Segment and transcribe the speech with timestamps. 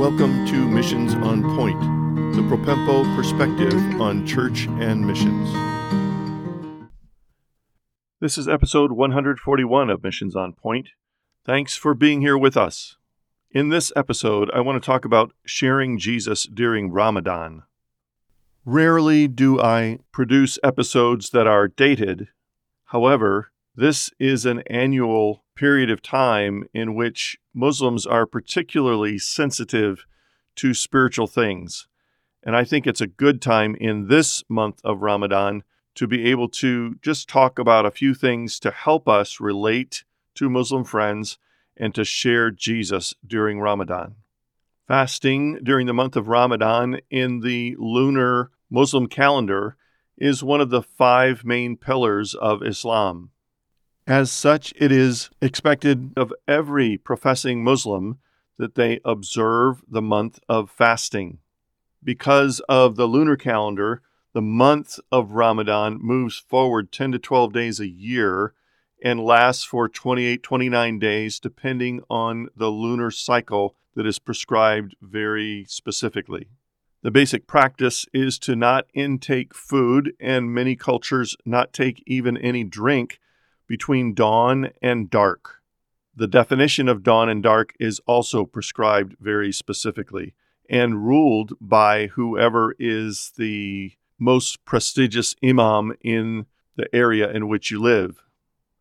[0.00, 1.78] Welcome to Missions on Point,
[2.34, 5.52] the Propempo perspective on church and missions.
[8.18, 10.88] This is episode 141 of Missions on Point.
[11.44, 12.96] Thanks for being here with us.
[13.50, 17.64] In this episode, I want to talk about sharing Jesus during Ramadan.
[18.64, 22.28] Rarely do I produce episodes that are dated.
[22.86, 30.04] However, this is an annual period of time in which Muslims are particularly sensitive
[30.54, 31.88] to spiritual things.
[32.42, 35.62] And I think it's a good time in this month of Ramadan
[35.94, 40.04] to be able to just talk about a few things to help us relate
[40.34, 41.38] to Muslim friends
[41.74, 44.16] and to share Jesus during Ramadan.
[44.88, 49.78] Fasting during the month of Ramadan in the lunar Muslim calendar
[50.18, 53.30] is one of the five main pillars of Islam.
[54.10, 58.18] As such, it is expected of every professing Muslim
[58.58, 61.38] that they observe the month of fasting.
[62.02, 67.78] Because of the lunar calendar, the month of Ramadan moves forward 10 to 12 days
[67.78, 68.52] a year
[69.00, 75.64] and lasts for 28, 29 days, depending on the lunar cycle that is prescribed very
[75.68, 76.48] specifically.
[77.02, 82.64] The basic practice is to not intake food, and many cultures not take even any
[82.64, 83.20] drink
[83.70, 85.62] between dawn and dark.
[86.16, 90.34] The definition of dawn and dark is also prescribed very specifically
[90.68, 97.80] and ruled by whoever is the most prestigious imam in the area in which you
[97.80, 98.24] live.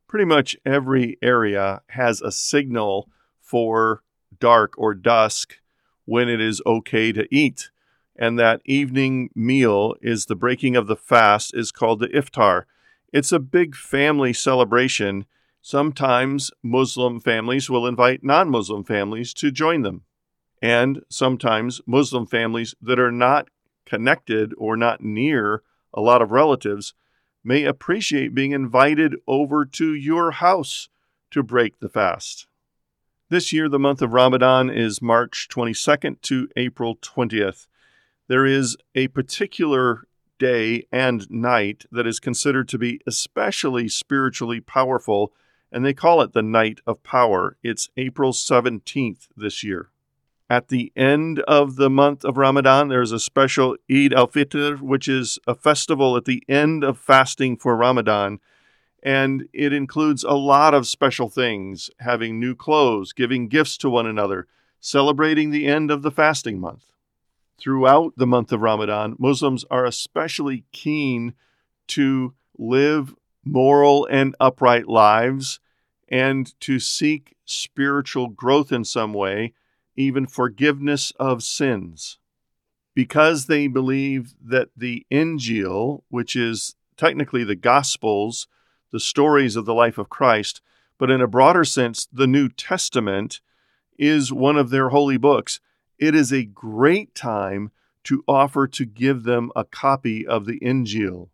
[0.08, 4.02] Pretty much every area has a signal for
[4.40, 5.60] dark or dusk
[6.06, 7.70] when it is okay to eat.
[8.16, 12.64] And that evening meal is the breaking of the fast is called the iftar.
[13.12, 15.26] It's a big family celebration.
[15.62, 20.04] Sometimes Muslim families will invite non Muslim families to join them.
[20.62, 23.50] And sometimes Muslim families that are not
[23.86, 26.94] connected or not near a lot of relatives
[27.44, 30.90] may appreciate being invited over to your house
[31.32, 32.48] to break the fast.
[33.30, 37.68] This year, the month of Ramadan is March 22nd to April 20th.
[38.28, 40.08] There is a particular
[40.40, 45.32] day and night that is considered to be especially spiritually powerful,
[45.72, 47.58] and they call it the Night of Power.
[47.62, 49.92] It's April 17th this year.
[50.50, 55.08] At the end of the month of Ramadan, there's a special Eid al Fitr, which
[55.08, 58.40] is a festival at the end of fasting for Ramadan.
[59.04, 64.08] And it includes a lot of special things having new clothes, giving gifts to one
[64.08, 64.48] another,
[64.80, 66.86] celebrating the end of the fasting month
[67.60, 71.34] throughout the month of Ramadan, Muslims are especially keen
[71.88, 75.60] to live moral and upright lives
[76.08, 79.54] and to seek spiritual growth in some way,
[79.96, 82.18] even forgiveness of sins.
[82.96, 88.48] Because they believe that the Injil, which is technically the Gospels,
[88.92, 90.62] the stories of the life of Christ,
[90.98, 93.40] but in a broader sense, the New Testament
[93.98, 95.60] is one of their holy books
[96.00, 97.72] it is a great time
[98.06, 101.30] to offer to give them a copy of the Injil.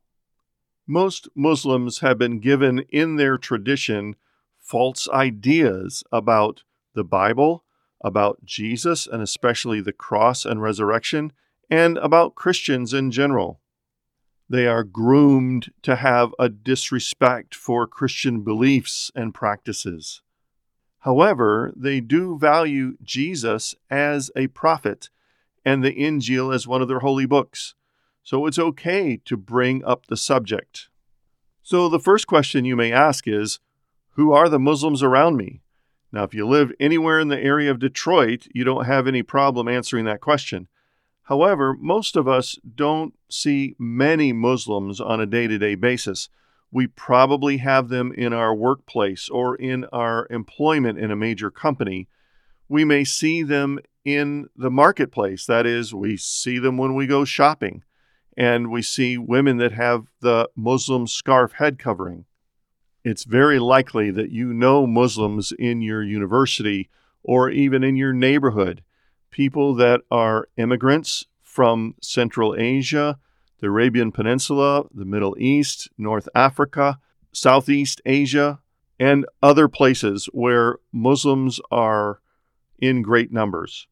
[0.88, 4.16] Most Muslims have been given in their tradition
[4.60, 6.64] false ideas about
[6.96, 7.64] the Bible,
[8.02, 11.32] about Jesus, and especially the cross and resurrection,
[11.70, 13.62] and about Christians in general.
[14.50, 20.22] They are groomed to have a disrespect for Christian beliefs and practices.
[21.06, 25.12] However, they do value Jesus as a prophet
[25.64, 27.76] and the Injil as one of their holy books.
[28.24, 30.90] So it's okay to bring up the subject.
[31.62, 33.60] So the first question you may ask is
[34.14, 35.62] Who are the Muslims around me?
[36.12, 39.68] Now, if you live anywhere in the area of Detroit, you don't have any problem
[39.68, 40.70] answering that question.
[41.26, 46.30] However, most of us don't see many Muslims on a day to day basis
[46.76, 52.10] we probably have them in our workplace or in our employment in a major company.
[52.68, 55.46] We may see them in the marketplace.
[55.46, 57.86] That is, we see them when we go shopping,
[58.36, 62.26] and we see women that have the Muslim scarf head covering.
[63.06, 66.90] It's very likely that you know Muslims in your university
[67.24, 68.84] or even in your neighborhood,
[69.32, 73.18] people that are immigrants from Central Asia,
[73.60, 77.00] the Arabian Peninsula, the Middle East, North Africa,
[77.32, 78.60] Southeast Asia,
[79.00, 82.22] and other places where Muslims are
[82.80, 83.88] in great numbers.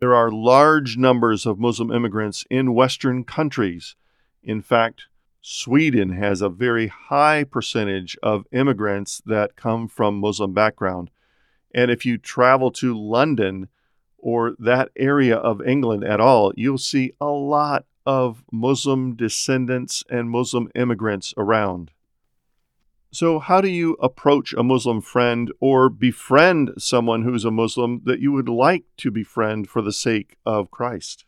[0.00, 3.96] There are large numbers of Muslim immigrants in Western countries.
[4.42, 5.06] In fact,
[5.40, 11.10] Sweden has a very high percentage of immigrants that come from Muslim background.
[11.74, 13.68] And if you travel to London
[14.18, 20.30] or that area of England at all, you'll see a lot of Muslim descendants and
[20.30, 21.90] Muslim immigrants around.
[23.10, 28.20] So, how do you approach a Muslim friend or befriend someone who's a Muslim that
[28.20, 31.24] you would like to befriend for the sake of Christ?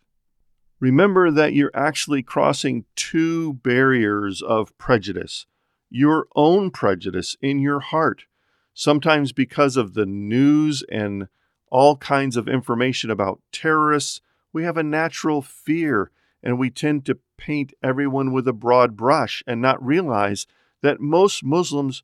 [0.79, 5.45] Remember that you're actually crossing two barriers of prejudice
[5.89, 8.25] your own prejudice in your heart,
[8.73, 11.27] sometimes because of the news and
[11.69, 14.21] all kinds of information about terrorists,
[14.53, 16.11] we have a natural fear
[16.43, 20.47] and we tend to paint everyone with a broad brush and not realize
[20.81, 22.03] that most Muslims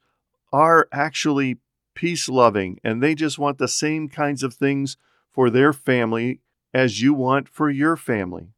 [0.51, 1.57] are actually
[1.95, 4.97] peace loving and they just want the same kinds of things
[5.31, 6.39] for their family
[6.73, 8.53] as you want for your family.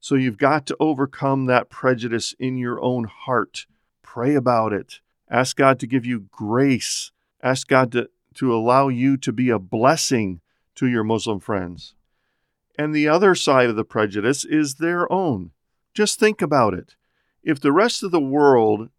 [0.00, 3.66] So you've got to overcome that prejudice in your own heart.
[4.02, 5.00] Pray about it.
[5.28, 7.10] Ask God to give you grace.
[7.42, 10.40] Ask God to, to allow you to be a blessing
[10.76, 11.94] to your Muslim friends.
[12.78, 15.52] And the other side of the prejudice is their own.
[15.94, 16.94] Just think about it.
[17.42, 18.90] If the rest of the world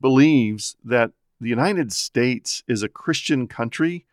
[0.00, 4.04] believes that the United States is a Christian country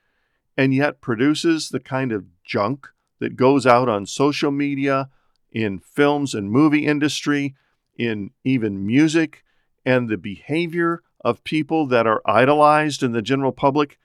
[0.58, 2.88] and yet produces the kind of junk
[3.20, 5.10] that goes out on social media,
[5.52, 7.56] in films and movie industry,
[7.98, 9.44] in even music,
[9.86, 13.98] and the behavior of people that are idolized in the general public,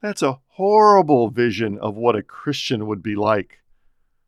[0.00, 3.61] that's a horrible vision of what a Christian would be like.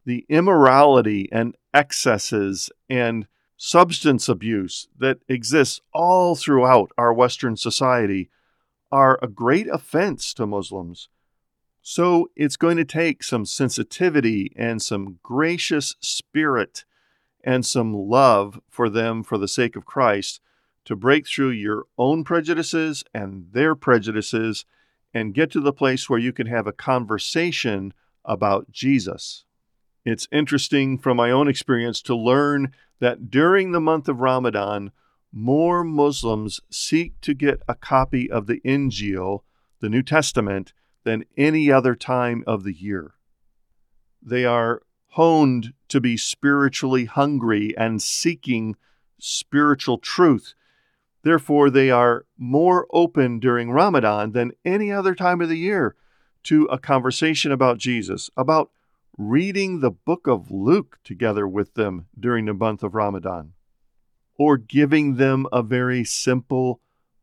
[0.06, 8.28] The immorality and excesses and substance abuse that exists all throughout our Western society
[8.92, 11.08] are a great offense to Muslims.
[11.82, 16.84] So it's going to take some sensitivity and some gracious spirit
[17.42, 20.40] and some love for them for the sake of Christ
[20.84, 24.64] to break through your own prejudices and their prejudices
[25.12, 27.92] and get to the place where you can have a conversation
[28.24, 29.44] about Jesus.
[30.04, 34.92] It's interesting from my own experience to learn that during the month of Ramadan,
[35.32, 39.40] more Muslims seek to get a copy of the Injil,
[39.80, 40.72] the New Testament,
[41.04, 43.14] than any other time of the year.
[44.22, 48.76] They are honed to be spiritually hungry and seeking
[49.18, 50.54] spiritual truth
[51.24, 55.96] Therefore, they are more open during Ramadan than any other time of the year
[56.44, 58.70] to a conversation about Jesus, about
[59.16, 63.52] reading the book of Luke together with them during the month of Ramadan,
[64.37, 66.81] or giving them a very simple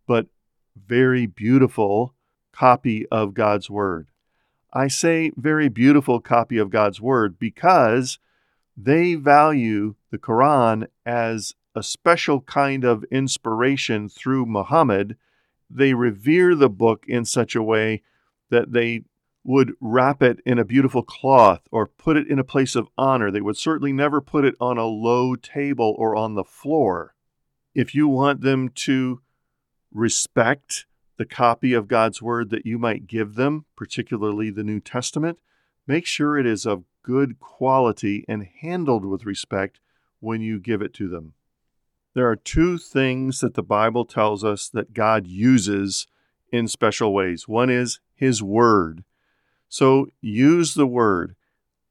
[0.07, 0.27] but
[0.75, 2.15] very beautiful
[2.53, 4.07] copy of God's Word.
[4.73, 8.19] I say very beautiful copy of God's Word because
[8.77, 15.17] they value the Quran as a special kind of inspiration through Muhammad,
[15.69, 18.01] they revere the book in such a way
[18.49, 19.03] that they
[19.43, 23.31] would wrap it in a beautiful cloth or put it in a place of honor.
[23.31, 27.15] They would certainly never put it on a low table or on the floor.
[27.73, 29.21] If you want them to
[29.91, 30.85] respect
[31.17, 35.39] the copy of God's Word that you might give them, particularly the New Testament,
[35.87, 39.79] make sure it is of good quality and handled with respect
[40.19, 41.33] when you give it to them.
[42.13, 46.07] There are two things that the Bible tells us that God uses
[46.51, 47.47] in special ways.
[47.47, 49.03] One is His Word.
[49.71, 51.37] So use the Word,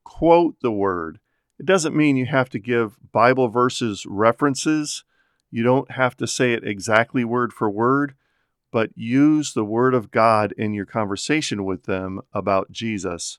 [0.05, 1.19] quote the Word.
[1.59, 5.03] It doesn't mean you have to give Bible verses references.
[5.51, 8.17] You don't have to say it exactly word for word,
[8.71, 13.39] but use the Word of God in your conversation with them about Jesus.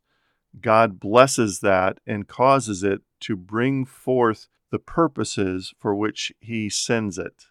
[0.60, 7.20] God blesses that and causes it to bring forth the purposes for which he sends
[7.20, 7.46] it.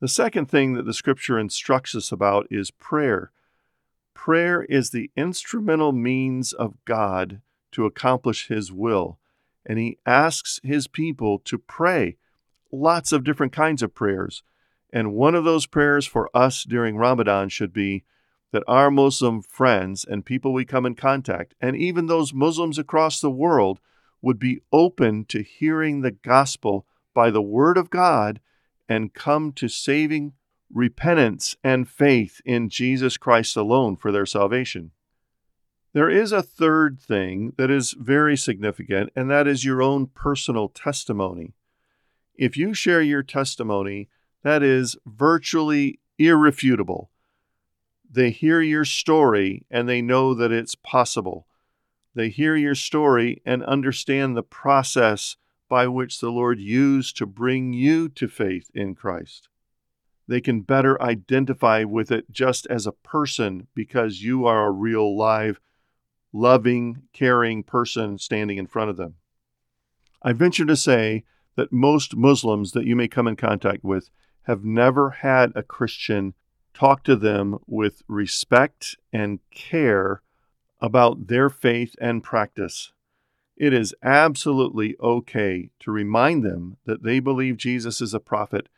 [0.00, 3.32] The second thing that the scripture instructs us about is prayer.
[4.14, 7.40] Prayer is the instrumental means of God
[7.72, 9.18] to accomplish his will,
[9.64, 12.16] and he asks his people to pray
[12.72, 14.42] lots of different kinds of prayers.
[14.92, 18.04] And one of those prayers for us during Ramadan should be
[18.52, 23.20] that our Muslim friends and people we come in contact, and even those Muslims across
[23.20, 23.78] the world,
[24.22, 28.40] would be open to hearing the gospel by the word of God
[28.88, 30.32] and come to saving
[30.72, 34.92] repentance and faith in Jesus Christ alone for their salvation.
[35.92, 40.68] There is a third thing that is very significant, and that is your own personal
[40.68, 41.54] testimony.
[42.36, 44.08] If you share your testimony,
[44.42, 47.10] that is virtually irrefutable.
[48.10, 51.46] They hear your story and they know that it's possible.
[52.14, 55.36] They hear your story and understand the process
[55.68, 59.49] by which the Lord used to bring you to faith in Christ.
[60.30, 65.16] They can better identify with it just as a person because you are a real,
[65.18, 65.58] live
[66.32, 69.16] loving, caring person standing in front of them.
[70.22, 71.24] I venture to say
[71.56, 74.10] that most Muslims that you may come in contact with
[74.42, 76.34] have never had a Christian
[76.74, 80.22] talk to them with respect and care
[80.80, 82.92] about their faith and practice.
[83.56, 88.68] It is absolutely okay to remind them that they believe Jesus is a prophet,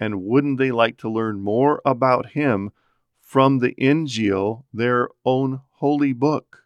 [0.00, 2.72] and wouldn't they like to learn more about him
[3.20, 6.64] from the Injil, their own holy book?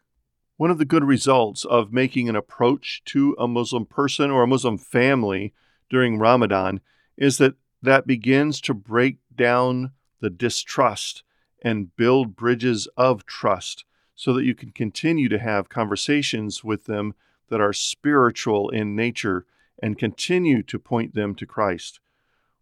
[0.55, 4.47] One of the good results of making an approach to a Muslim person or a
[4.47, 5.53] Muslim family
[5.89, 6.79] during Ramadan
[7.17, 11.23] is that that begins to break down the distrust
[11.61, 13.83] and build bridges of trust
[14.15, 17.13] so that you can continue to have conversations with them
[17.49, 19.45] that are spiritual in nature
[19.83, 21.99] and continue to point them to Christ.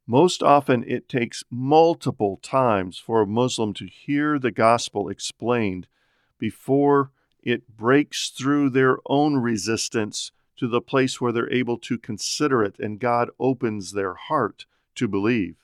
[0.06, 5.88] Most often, it takes multiple times for a Muslim to hear the gospel explained
[6.38, 12.64] before it breaks through their own resistance to the place where they're able to consider
[12.64, 15.56] it and God opens their heart to believe.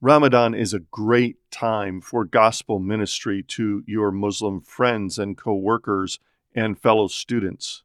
[0.00, 6.18] Ramadan is a great time for gospel ministry to your Muslim friends and co workers
[6.54, 7.84] and fellow students.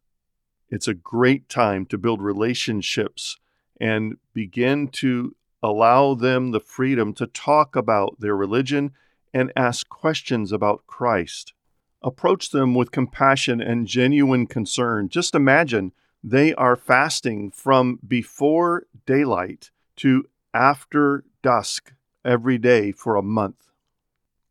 [0.70, 3.38] It's a great time to build relationships
[3.80, 8.92] and begin to allow them the freedom to talk about their religion
[9.34, 11.54] and ask questions about Christ.
[12.01, 15.10] Approach them with compassion and genuine concern.
[15.10, 15.92] Just imagine
[16.24, 23.70] they are fasting from before daylight to after dusk every day for a month.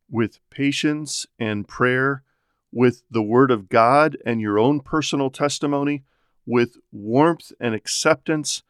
[0.09, 2.23] With patience and prayer,
[2.71, 6.03] with the Word of God and your own personal testimony,
[6.45, 8.63] with warmth and acceptance,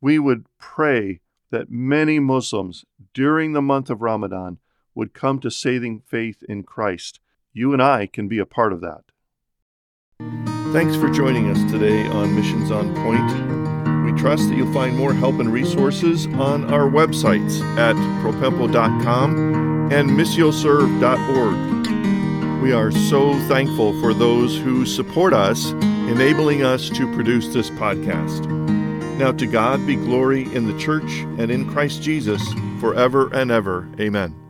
[0.00, 4.58] we would pray that many Muslims during the month of Ramadan
[4.94, 7.20] would come to saving faith in Christ.
[7.52, 9.04] You and I can be a part of that.
[10.72, 14.04] Thanks for joining us today on Missions on Point.
[14.04, 20.10] We trust that you'll find more help and resources on our websites at propempo.com and
[20.10, 22.62] missioserve.org.
[22.62, 28.77] We are so thankful for those who support us, enabling us to produce this podcast.
[29.18, 32.40] Now, to God be glory in the church and in Christ Jesus
[32.78, 33.88] forever and ever.
[33.98, 34.47] Amen.